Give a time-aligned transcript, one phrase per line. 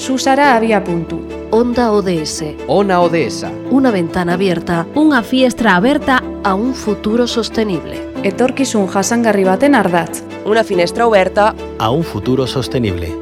[0.00, 1.20] Susara había punto.
[1.50, 2.56] Onda ODS.
[2.68, 3.44] Ona ODS.
[3.70, 8.00] Una ventana abierta Unha fiestra aberta a un futuro sostenible.
[8.24, 10.24] Etorkizun jasangarri baten ardatz.
[10.48, 13.12] Una finestra oberta a un futuro sostenible.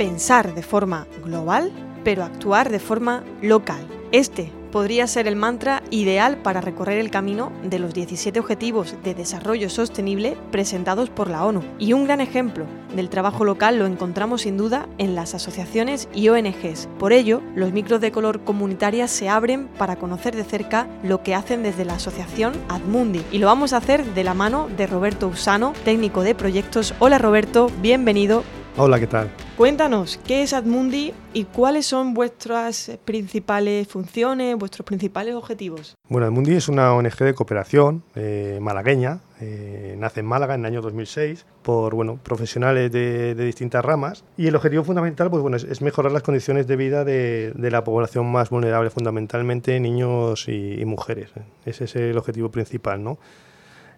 [0.00, 1.68] Pensar de forma global,
[2.08, 3.84] pero actuar de forma local.
[4.12, 9.14] Este podría ser el mantra ideal para recorrer el camino de los 17 Objetivos de
[9.14, 11.62] Desarrollo Sostenible presentados por la ONU.
[11.78, 16.28] Y un gran ejemplo del trabajo local lo encontramos sin duda en las asociaciones y
[16.28, 16.88] ONGs.
[16.98, 21.34] Por ello, los micros de color comunitaria se abren para conocer de cerca lo que
[21.34, 23.22] hacen desde la asociación Admundi.
[23.32, 26.94] Y lo vamos a hacer de la mano de Roberto Usano, técnico de proyectos.
[26.98, 28.44] Hola Roberto, bienvenido.
[28.76, 29.30] Hola, ¿qué tal?
[29.58, 35.96] Cuéntanos, ¿qué es Admundi y cuáles son vuestras principales funciones, vuestros principales objetivos?
[36.08, 40.66] Bueno, Admundi es una ONG de cooperación eh, malagueña, eh, nace en Málaga en el
[40.66, 45.56] año 2006 por bueno, profesionales de, de distintas ramas y el objetivo fundamental pues, bueno,
[45.56, 50.46] es, es mejorar las condiciones de vida de, de, la población más vulnerable, fundamentalmente niños
[50.46, 51.30] y, y, mujeres.
[51.64, 53.18] Ese es el objetivo principal ¿no?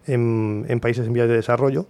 [0.07, 1.85] en, en países en vías de desarrollo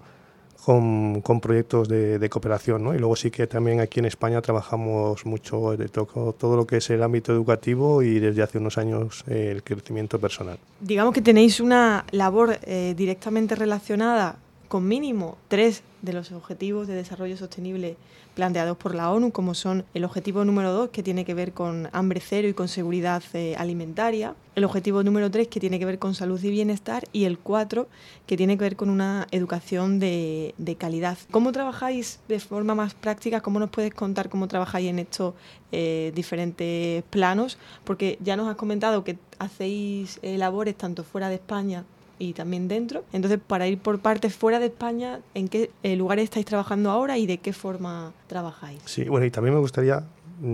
[0.65, 2.83] con, proyectos de, de, cooperación.
[2.83, 2.93] ¿no?
[2.93, 6.77] Y luego sí que también aquí en España trabajamos mucho de todo, todo lo que
[6.77, 10.57] es el ámbito educativo y desde hace unos años eh, el crecimiento personal.
[10.79, 14.37] Digamos que tenéis una labor eh, directamente relacionada
[14.71, 17.97] con mínimo tres de los objetivos de desarrollo sostenible
[18.35, 21.89] planteados por la ONU, como son el objetivo número 2, que tiene que ver con
[21.91, 25.99] hambre cero y con seguridad eh, alimentaria, el objetivo número 3, que tiene que ver
[25.99, 27.89] con salud y bienestar, y el 4,
[28.25, 31.17] que tiene que ver con una educación de, de, calidad.
[31.31, 33.41] ¿Cómo trabajáis de forma más práctica?
[33.41, 35.33] ¿Cómo nos puedes contar cómo trabajáis en estos
[35.73, 37.57] eh, diferentes planos?
[37.83, 41.83] Porque ya nos has comentado que hacéis eh, labores tanto fuera de España
[42.21, 43.03] y también dentro.
[43.13, 47.17] Entonces, para ir por partes fuera de España, ¿en qué eh, lugares estáis trabajando ahora
[47.17, 48.79] y de qué forma trabajáis?
[48.85, 50.03] Sí, bueno, y también me gustaría,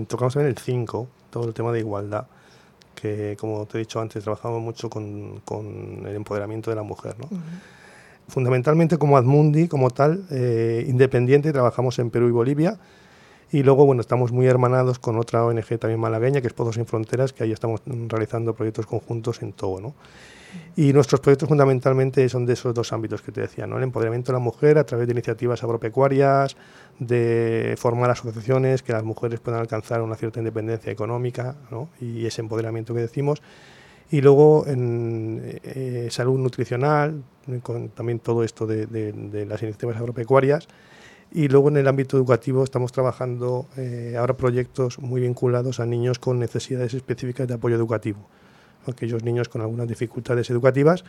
[0.08, 2.26] tocamos también el 5, todo el tema de igualdad,
[2.94, 7.16] que como te he dicho antes, trabajamos mucho con, con el empoderamiento de la mujer,
[7.18, 7.26] ¿no?
[7.30, 8.28] Uh -huh.
[8.28, 12.78] Fundamentalmente como Admundi, como tal, eh, independiente, trabajamos en Perú y Bolivia,
[13.50, 16.86] y luego, bueno, estamos muy hermanados con otra ONG también malagueña, que es Pozos Sin
[16.86, 19.94] Fronteras, que ahí estamos realizando proyectos conjuntos en Togo, ¿no?
[20.76, 23.78] Y nuestros proyectos fundamentalmente son de esos dos ámbitos que te decía, ¿no?
[23.78, 26.56] el empoderamiento de la mujer a través de iniciativas agropecuarias,
[26.98, 31.88] de formar asociaciones que las mujeres puedan alcanzar una cierta independencia económica ¿no?
[32.00, 33.42] y ese empoderamiento que decimos.
[34.10, 37.22] Y luego en eh, salud nutricional,
[37.62, 40.66] con también todo esto de, de, las iniciativas agropecuarias.
[41.30, 46.18] Y luego en el ámbito educativo estamos trabajando eh, ahora proyectos muy vinculados a niños
[46.18, 48.18] con necesidades específicas de apoyo educativo
[48.90, 51.04] aquellos niños con algunas dificultades educativas,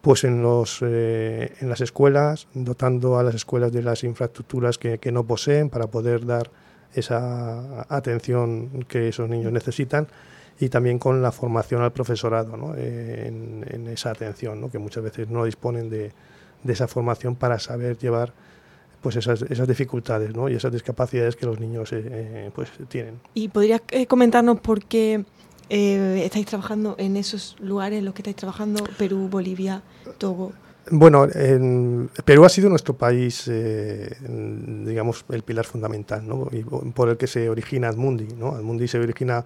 [0.00, 4.98] pues en, los, eh, en las escuelas, dotando a las escuelas de las infraestructuras que,
[4.98, 6.50] que, no poseen para poder dar
[6.94, 10.08] esa atención que esos niños necesitan
[10.58, 12.74] y también con la formación al profesorado ¿no?
[12.76, 14.70] en, en, esa atención, ¿no?
[14.70, 16.12] que muchas veces no disponen de,
[16.62, 18.32] de esa formación para saber llevar
[19.00, 20.48] pues esas, esas dificultades ¿no?
[20.48, 23.20] y esas discapacidades que los niños eh, eh, pues tienen.
[23.34, 25.24] ¿Y podrías eh, comentarnos por qué
[25.72, 29.82] eh, estáis trabajando en esos lugares en los que estáis trabajando, Perú, Bolivia,
[30.18, 30.52] Togo?
[30.90, 34.16] Bueno, en Perú ha sido nuestro país, eh,
[34.84, 36.48] digamos, el pilar fundamental, ¿no?
[36.50, 38.48] Y por el que se origina Admundi, ¿no?
[38.48, 39.44] Admundi se origina,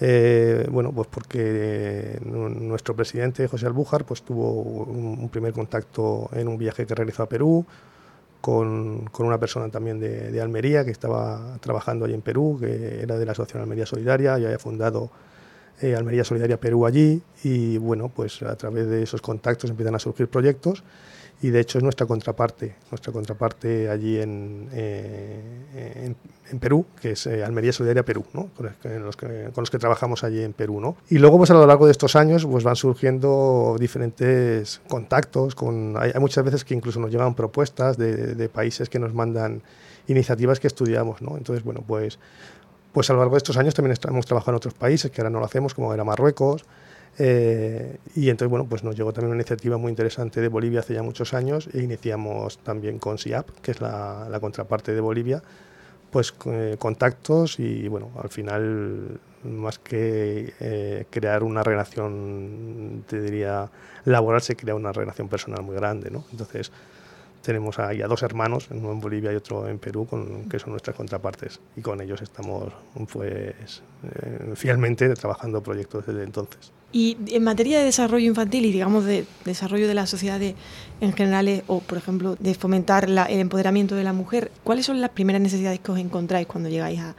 [0.00, 6.48] eh, bueno, pues porque nuestro presidente José Albújar, pues tuvo un, un, primer contacto en
[6.48, 7.66] un viaje que realizó a Perú
[8.40, 13.02] con, con una persona también de, de, Almería que estaba trabajando allí en Perú, que
[13.02, 15.10] era de la Asociación Almería Solidaria y había fundado
[15.80, 19.98] eh, Almería Solidaria Perú allí y bueno, pues a través de esos contactos empiezan a
[19.98, 20.82] surgir proyectos
[21.40, 26.14] y de hecho es nuestra contraparte, nuestra contraparte allí en, eh,
[26.50, 28.48] en, Perú, que es eh, Almería Solidaria Perú, ¿no?
[28.56, 28.66] con,
[29.04, 30.80] los que, con, los que, trabajamos allí en Perú.
[30.80, 30.96] ¿no?
[31.10, 35.94] Y luego pues a lo largo de estos años pues van surgiendo diferentes contactos, con,
[35.96, 39.62] hay, muchas veces que incluso nos llegan propuestas de, de, países que nos mandan
[40.08, 41.22] iniciativas que estudiamos.
[41.22, 41.36] ¿no?
[41.36, 42.18] Entonces, bueno, pues,
[42.92, 45.30] pues a lo largo de estos años también hemos trabajado en otros países que ahora
[45.30, 46.64] no lo hacemos, como era Marruecos,
[47.18, 50.94] eh, y entonces, bueno, pues nos llegó también una iniciativa muy interesante de Bolivia hace
[50.94, 55.42] ya muchos años e iniciamos también con SIAP, que es la, contraparte de Bolivia,
[56.12, 63.68] pues eh, contactos y bueno, al final más que eh, crear una relación, te diría,
[64.04, 66.24] laboral, se crea una relación personal muy grande, ¿no?
[66.30, 66.70] Entonces,
[67.42, 70.70] tenemos ahí a dos hermanos, uno en Bolivia y otro en Perú, con, que son
[70.70, 72.72] nuestras contrapartes, y con ellos estamos
[73.12, 73.82] pues
[74.54, 76.72] fielmente trabajando proyectos desde entonces.
[76.90, 80.40] Y en materia de desarrollo infantil y digamos de desarrollo de la sociedad
[81.00, 85.10] en general, o por ejemplo de fomentar el empoderamiento de la mujer, ¿cuáles son las
[85.10, 87.14] primeras necesidades que os encontráis cuando llegáis a,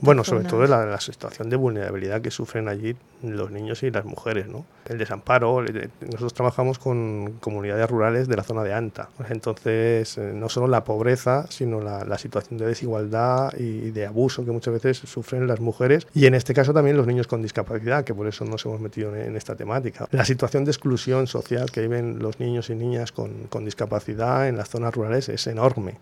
[0.00, 4.04] bueno, sobre todo la, la, situación de vulnerabilidad que sufren allí los niños y las
[4.04, 4.64] mujeres, ¿no?
[4.88, 5.62] El desamparo,
[6.00, 10.84] nosotros trabajamos con comunidades rurales de la zona de Anta, entonces eh, no solo la
[10.84, 15.60] pobreza, sino la, la situación de desigualdad y de abuso que muchas veces sufren las
[15.60, 18.80] mujeres y en este caso también los niños con discapacidad, que por eso nos hemos
[18.80, 20.06] metido en, esta temática.
[20.10, 24.56] La situación de exclusión social que viven los niños y niñas con, con discapacidad en
[24.56, 25.98] las zonas rurales es enorme.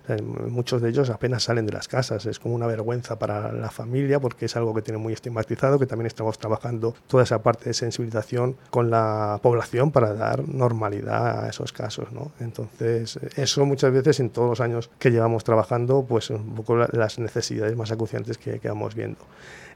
[0.48, 4.20] muchos de ellos apenas salen de las casas, es como una vergüenza para la familia
[4.20, 7.74] porque es algo que tiene muy estigmatizado, que también estamos trabajando toda esa parte de
[7.74, 12.12] sensibilización con la población para dar normalidad a esos casos.
[12.12, 12.32] ¿no?
[12.40, 17.18] Entonces, eso muchas veces en todos los años que llevamos trabajando, pues un poco las
[17.18, 19.18] necesidades más acuciantes que, que vamos viendo.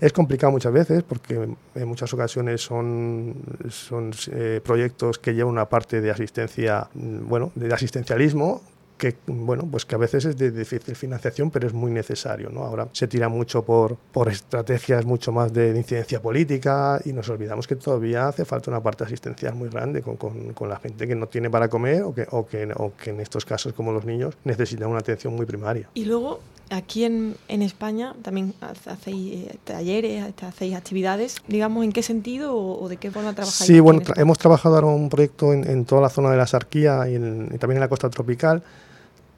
[0.01, 3.24] Es complicado muchas veces porque en muchas ocasiones son,
[3.71, 8.63] son eh, proyectos que llevan una parte de asistencia, mm, bueno, de asistencialismo
[8.97, 12.63] que bueno pues que a veces es de difícil financiación pero es muy necesario no
[12.63, 17.67] ahora se tira mucho por por estrategias mucho más de, incidencia política y nos olvidamos
[17.67, 21.15] que todavía hace falta una parte asistencial muy grande con, con, con la gente que
[21.15, 24.05] no tiene para comer o que, o que o que en estos casos como los
[24.05, 25.89] niños necesitan una atención muy primaria.
[25.95, 32.03] Y luego aquí en, en España también hacéis eh, talleres hacéis actividades digamos en qué
[32.03, 35.85] sentido o, de qué forma trabajáis sí bueno hemos trabajado ahora un proyecto en, en,
[35.85, 38.63] toda la zona de la Sarquía y, y también en la costa tropical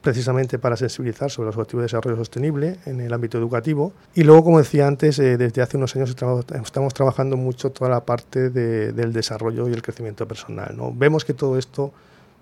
[0.07, 3.91] precisamente para sensibilizar sobre los objetivos de desarrollo sostenible en el ámbito educativo.
[4.15, 8.05] Y luego, como decía antes, eh, desde hace unos años estamos trabajando mucho toda la
[8.05, 10.75] parte de, del desarrollo y el crecimiento personal.
[10.77, 10.93] ¿no?
[10.93, 11.91] Vemos que todo esto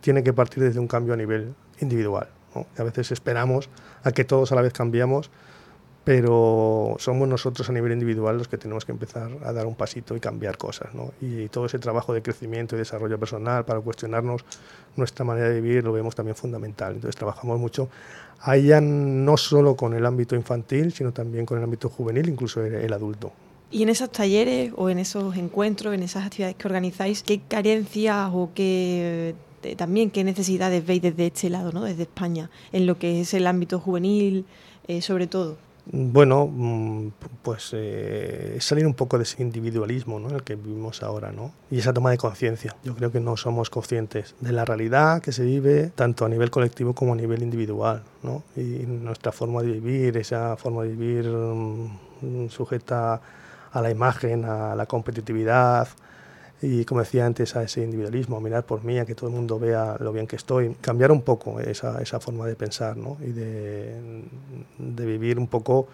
[0.01, 2.27] tiene que partir desde un cambio a nivel individual.
[2.55, 2.65] ¿No?
[2.77, 3.69] A veces esperamos
[4.03, 5.29] a que todos a la vez cambiemos
[6.05, 10.15] pero somos nosotros a nivel individual los que tenemos que empezar a dar un pasito
[10.15, 10.93] y cambiar cosas.
[10.93, 11.11] ¿no?
[11.19, 14.45] Y, todo ese trabajo de crecimiento y desarrollo personal para cuestionarnos
[14.95, 16.93] nuestra manera de vivir lo vemos también fundamental.
[16.93, 17.89] Entonces trabajamos mucho
[18.39, 22.63] ahí ya no solo con el ámbito infantil, sino también con el ámbito juvenil, incluso
[22.63, 23.31] el, adulto.
[23.71, 28.29] Y en esos talleres o en esos encuentros, en esas actividades que organizáis, ¿qué carencias
[28.31, 29.33] o qué
[29.75, 31.83] también qué necesidades veis desde este lado, ¿no?
[31.83, 34.45] desde España, en lo que es el ámbito juvenil,
[34.87, 35.57] eh, sobre todo?
[35.91, 37.11] Bueno, mm,
[37.43, 40.29] pues eh, salir un poco de ese individualismo ¿no?
[40.29, 41.51] en el que vivimos ahora, ¿no?
[41.69, 42.75] Y esa toma de conciencia.
[42.83, 46.49] Yo creo que no somos conscientes de la realidad que se vive tanto a nivel
[46.49, 48.41] colectivo como a nivel individual, ¿no?
[48.55, 53.21] Y nuestra forma de vivir, esa forma de vivir mm, sujeta
[53.71, 55.87] a la imagen, a la competitividad,
[56.61, 59.59] y como decía antes a ese individualismo, mirar por mí, a que todo el mundo
[59.59, 63.17] vea lo bien que estoy, cambiar un poco esa, esa forma de pensar ¿no?
[63.21, 64.23] y de,
[64.77, 65.87] de vivir un poco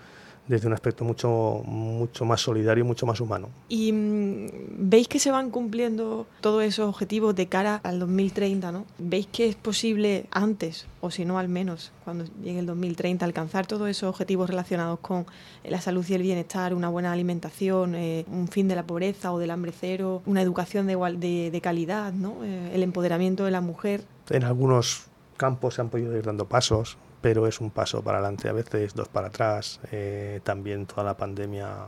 [0.47, 3.49] desde un aspecto mucho, mucho más solidario, mucho más humano.
[3.69, 4.47] ¿Y mm,
[4.77, 8.71] veis que se van cumpliendo todos esos objetivos de cara al 2030?
[8.71, 8.85] ¿no?
[8.97, 13.65] ¿Veis que es posible antes, o si no al menos, cuando llegue el 2030, alcanzar
[13.67, 15.25] todos esos objetivos relacionados con
[15.63, 19.39] la salud y el bienestar, una buena alimentación, eh, un fin de la pobreza o
[19.39, 22.43] del hambre cero, una educación de, de, de calidad, ¿no?
[22.43, 24.03] Eh, el empoderamiento de la mujer?
[24.29, 25.05] En algunos
[25.37, 28.93] campos se han podido ir dando pasos, pero es un paso para adelante a veces,
[28.93, 29.79] dos para atrás.
[29.91, 31.85] Eh, también toda la pandemia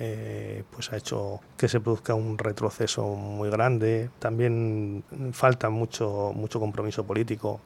[0.00, 4.10] eh, pues ha hecho que se produzca un retroceso muy grande.
[4.18, 7.60] También falta mucho, mucho compromiso político.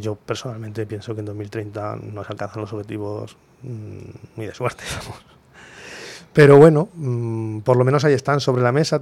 [0.00, 4.84] yo personalmente pienso que en 2030 no se alcanzan los objetivos mm, muy de suerte.
[6.32, 9.00] Pero bueno, mm, por lo menos ahí están sobre la mesa,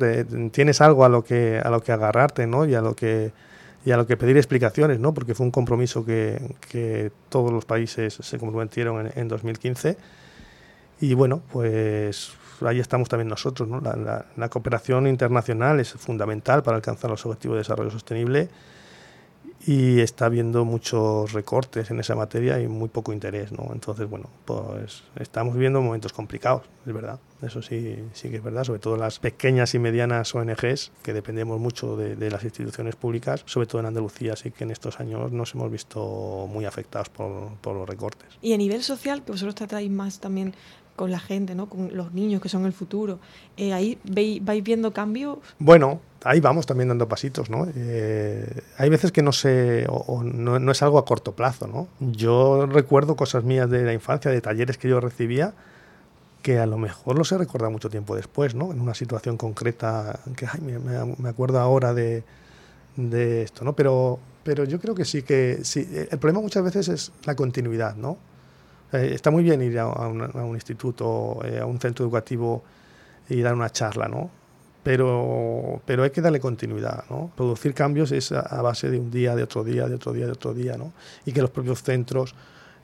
[0.52, 2.64] tienes algo a lo que a lo que agarrarte, ¿no?
[2.66, 3.32] Y a lo que
[3.87, 5.14] y a lo que pedir explicaciones, ¿no?
[5.14, 9.97] porque fue un compromiso que, todos los países se comprometieron en, en, 2015.
[11.00, 13.69] Y bueno, pues ahí estamos también nosotros.
[13.69, 13.81] ¿no?
[13.81, 18.49] La, la, la, cooperación internacional es fundamental para alcanzar los objetivos de desarrollo sostenible
[19.66, 23.71] y está habiendo muchos recortes en esa materia y muy poco interés, ¿no?
[23.73, 27.21] Entonces, bueno, pues estamos viviendo momentos complicados, es verdad.
[27.43, 31.61] Eso sí, sí que es verdad, sobre todo las pequeñas y medianas ONGs, que dependemos
[31.61, 35.33] mucho de, de las instituciones públicas, sobre todo en Andalucía, sí que en estos años
[35.33, 38.28] nos hemos visto muy afectados por, por los recortes.
[38.40, 40.55] Y a nivel social, que vosotros tratáis más también
[40.97, 41.69] con la gente, ¿no?
[41.69, 43.21] con los niños que son el futuro.
[43.57, 45.38] Eh, ¿Ahí veis, vais viendo cambios?
[45.59, 47.50] Bueno, ahí vamos también dando pasitos.
[47.50, 47.69] ¿no?
[47.76, 51.69] Eh, hay veces que no sé, o, o no, no, es algo a corto plazo.
[51.69, 51.88] ¿no?
[52.00, 55.55] Yo recuerdo cosas mías de la infancia, de talleres que yo recibía,
[56.46, 58.70] que a lo mejor lo se recuerda mucho tiempo después, ¿no?
[58.70, 62.22] En una situación concreta, que ay, me, me, acuerdo ahora de,
[62.94, 63.72] de, esto, ¿no?
[63.72, 65.88] Pero, pero yo creo que sí que sí.
[66.08, 68.16] El problema muchas veces es la continuidad, ¿no?
[68.92, 72.62] Eh, está muy bien ir a, un, a un, instituto, eh, a un centro educativo
[73.28, 74.30] y dar una charla, ¿no?
[74.84, 77.32] Pero, pero hay que darle continuidad, ¿no?
[77.34, 80.26] Producir cambios es a, a base de un día, de otro día, de otro día,
[80.26, 80.92] de otro día, ¿no?
[81.24, 82.36] Y que los propios centros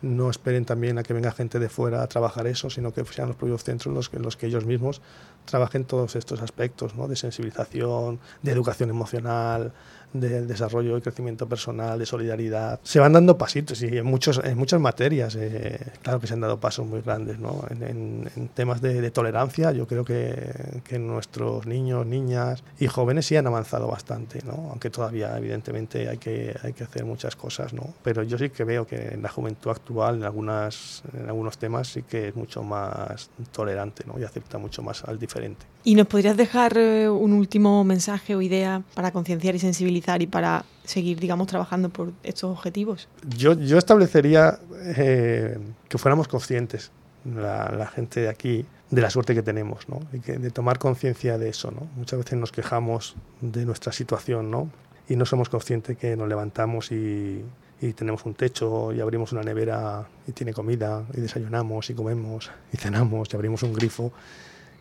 [0.03, 3.29] no esperen también a que venga gente de fuera a trabajar eso, sino que sean
[3.29, 5.01] los propios centros los que, los que ellos mismos
[5.45, 7.09] trabajen todos estos aspectos ¿no?
[7.09, 9.73] de sensibilización, de educación emocional,
[10.13, 12.81] de desarrollo y crecimiento personal, de solidaridad.
[12.83, 16.41] Se van dando pasitos y en, muchos, en muchas materias, eh, claro que se han
[16.41, 17.39] dado pasos muy grandes.
[17.81, 23.37] en, temas de, de, tolerancia, yo creo que, que, nuestros niños, niñas y jóvenes sí
[23.37, 24.69] han avanzado bastante, ¿no?
[24.71, 27.73] aunque todavía evidentemente hay que, hay que hacer muchas cosas.
[27.73, 27.95] ¿no?
[28.03, 31.89] Pero yo sí que veo que en la juventud actual, en, algunas, en algunos temas,
[31.89, 34.19] sí que es mucho más tolerante ¿no?
[34.19, 35.67] y acepta mucho más al diferente.
[35.85, 40.27] ¿Y nos podrías dejar eh, un último mensaje o idea para concienciar y sensibilizar y
[40.27, 43.09] para seguir, digamos, trabajando por estos objetivos?
[43.37, 44.59] Yo, yo establecería
[44.97, 45.59] eh,
[45.89, 46.91] que fuéramos conscientes,
[47.25, 50.01] la, la, gente de aquí, de la suerte que tenemos, ¿no?
[50.13, 51.87] Y que, de tomar conciencia de eso, ¿no?
[51.97, 54.71] Muchas veces nos quejamos de nuestra situación, ¿no?
[55.09, 57.45] Y no somos conscientes que nos levantamos y,
[57.83, 62.51] y tenemos un techo y abrimos una nevera y tiene comida y desayunamos y comemos
[62.73, 64.13] y cenamos y abrimos un grifo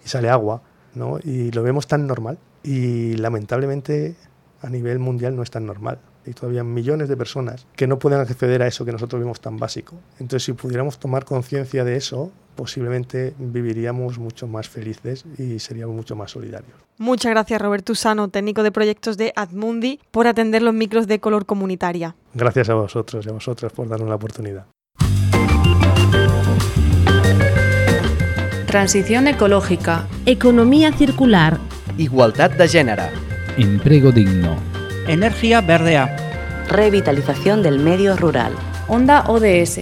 [0.06, 0.62] y sale agua,
[0.94, 1.18] ¿no?
[1.24, 4.16] Y lo vemos tan normal y lamentablemente
[4.62, 5.98] a nivel mundial no es tan normal.
[6.28, 9.58] Hay todavía millones de personas que no pueden acceder a eso que nosotros vemos tan
[9.58, 9.96] básico.
[10.20, 16.16] Entonces, si pudiéramos tomar conciencia de eso, posiblemente viviríamos mucho más felices y seríamos mucho
[16.16, 16.74] más solidarios.
[16.98, 21.46] Muchas gracias, Roberto Usano, técnico de proyectos de Admundi, por atender los micros de color
[21.46, 22.16] comunitaria.
[22.34, 24.66] Gracias a vosotros y a vosotras por darnos la oportunidad.
[28.72, 30.08] Transición ecológica.
[30.26, 31.58] Economía circular.
[31.98, 33.04] Igualdad de género.
[33.58, 34.56] Empleo digno.
[35.08, 36.16] Energía verdea.
[36.70, 38.54] Revitalización del medio rural.
[38.88, 39.82] Onda ODS.